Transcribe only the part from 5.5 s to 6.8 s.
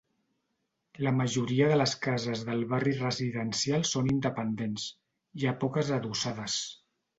ha poques adossades.